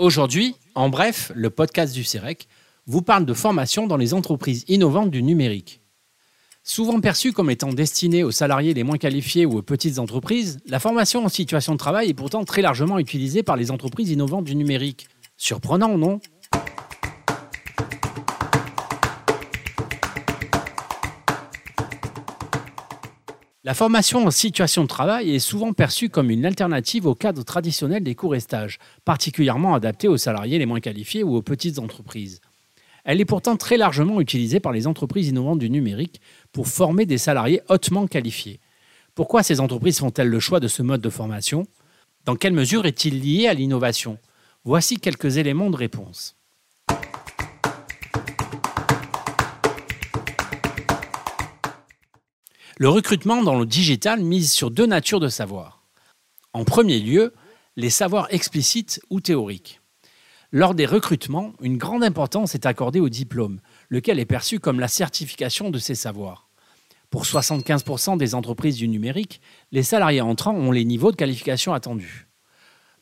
[0.00, 2.48] Aujourd'hui, en bref, le podcast du CEREC
[2.86, 5.82] vous parle de formation dans les entreprises innovantes du numérique.
[6.64, 10.80] Souvent perçue comme étant destinée aux salariés les moins qualifiés ou aux petites entreprises, la
[10.80, 14.56] formation en situation de travail est pourtant très largement utilisée par les entreprises innovantes du
[14.56, 15.06] numérique.
[15.36, 16.18] Surprenant, non?
[23.62, 28.02] La formation en situation de travail est souvent perçue comme une alternative au cadre traditionnel
[28.02, 32.40] des cours et stages, particulièrement adaptée aux salariés les moins qualifiés ou aux petites entreprises.
[33.04, 37.18] Elle est pourtant très largement utilisée par les entreprises innovantes du numérique pour former des
[37.18, 38.60] salariés hautement qualifiés.
[39.14, 41.66] Pourquoi ces entreprises font-elles le choix de ce mode de formation?
[42.24, 44.16] Dans quelle mesure est-il lié à l'innovation?
[44.64, 46.39] Voici quelques éléments de réponse.
[52.80, 55.84] Le recrutement dans le digital mise sur deux natures de savoir.
[56.54, 57.34] En premier lieu,
[57.76, 59.82] les savoirs explicites ou théoriques.
[60.50, 63.60] Lors des recrutements, une grande importance est accordée au diplôme,
[63.90, 66.48] lequel est perçu comme la certification de ces savoirs.
[67.10, 72.28] Pour 75% des entreprises du numérique, les salariés entrants ont les niveaux de qualification attendus.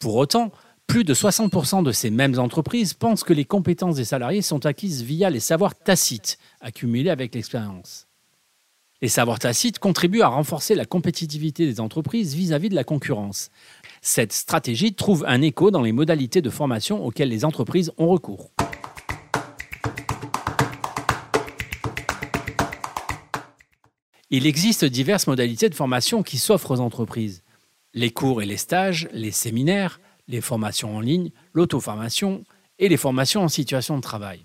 [0.00, 0.50] Pour autant,
[0.88, 5.02] plus de 60% de ces mêmes entreprises pensent que les compétences des salariés sont acquises
[5.02, 8.09] via les savoirs tacites accumulés avec l'expérience.
[9.02, 13.50] Les savoirs tacites contribuent à renforcer la compétitivité des entreprises vis-à-vis de la concurrence.
[14.02, 18.50] Cette stratégie trouve un écho dans les modalités de formation auxquelles les entreprises ont recours.
[24.28, 27.42] Il existe diverses modalités de formation qui s'offrent aux entreprises.
[27.94, 32.44] Les cours et les stages, les séminaires, les formations en ligne, l'auto-formation
[32.78, 34.44] et les formations en situation de travail.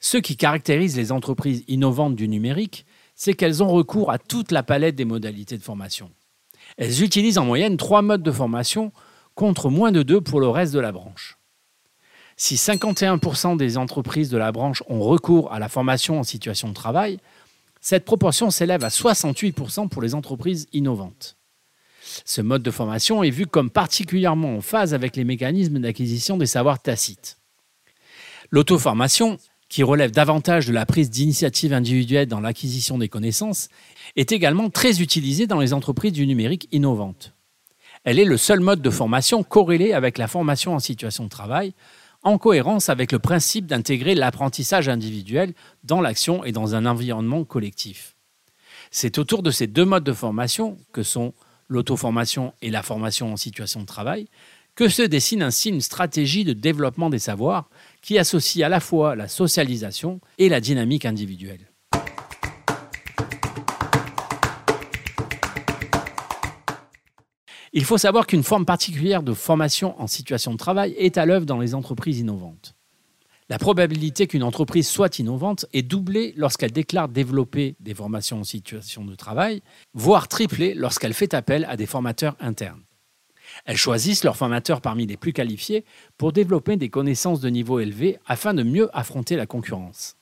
[0.00, 2.86] Ce qui caractérise les entreprises innovantes du numérique,
[3.24, 6.10] c'est qu'elles ont recours à toute la palette des modalités de formation.
[6.76, 8.90] Elles utilisent en moyenne trois modes de formation
[9.36, 11.38] contre moins de deux pour le reste de la branche.
[12.36, 16.74] Si 51% des entreprises de la branche ont recours à la formation en situation de
[16.74, 17.20] travail,
[17.80, 21.36] cette proportion s'élève à 68% pour les entreprises innovantes.
[22.24, 26.46] Ce mode de formation est vu comme particulièrement en phase avec les mécanismes d'acquisition des
[26.46, 27.38] savoirs tacites.
[28.50, 29.38] L'auto-formation
[29.72, 33.70] qui relève davantage de la prise d'initiative individuelle dans l'acquisition des connaissances,
[34.16, 37.32] est également très utilisée dans les entreprises du numérique innovantes.
[38.04, 41.72] Elle est le seul mode de formation corrélé avec la formation en situation de travail,
[42.22, 48.14] en cohérence avec le principe d'intégrer l'apprentissage individuel dans l'action et dans un environnement collectif.
[48.90, 51.32] C'est autour de ces deux modes de formation, que sont
[51.68, 54.28] l'auto-formation et la formation en situation de travail,
[54.74, 57.68] que se dessine ainsi une stratégie de développement des savoirs
[58.00, 61.68] qui associe à la fois la socialisation et la dynamique individuelle.
[67.74, 71.46] Il faut savoir qu'une forme particulière de formation en situation de travail est à l'œuvre
[71.46, 72.74] dans les entreprises innovantes.
[73.48, 79.04] La probabilité qu'une entreprise soit innovante est doublée lorsqu'elle déclare développer des formations en situation
[79.04, 79.62] de travail,
[79.94, 82.82] voire triplée lorsqu'elle fait appel à des formateurs internes.
[83.64, 85.84] Elles choisissent leurs formateurs parmi les plus qualifiés
[86.18, 90.16] pour développer des connaissances de niveau élevé afin de mieux affronter la concurrence.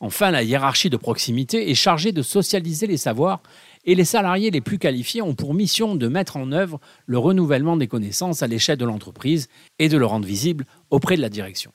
[0.00, 3.42] Enfin, la hiérarchie de proximité est chargée de socialiser les savoirs
[3.84, 7.76] et les salariés les plus qualifiés ont pour mission de mettre en œuvre le renouvellement
[7.76, 9.48] des connaissances à l'échelle de l'entreprise
[9.78, 11.72] et de le rendre visible auprès de la direction.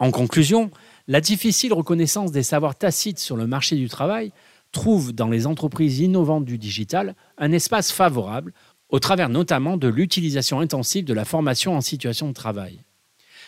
[0.00, 0.70] En conclusion,
[1.08, 4.32] la difficile reconnaissance des savoirs tacites sur le marché du travail
[4.72, 8.52] trouve dans les entreprises innovantes du digital un espace favorable,
[8.88, 12.84] au travers notamment de l'utilisation intensive de la formation en situation de travail.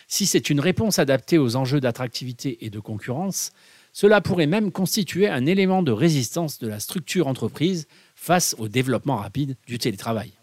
[0.07, 3.51] Si c'est une réponse adaptée aux enjeux d'attractivité et de concurrence,
[3.93, 9.17] cela pourrait même constituer un élément de résistance de la structure entreprise face au développement
[9.17, 10.33] rapide du télétravail.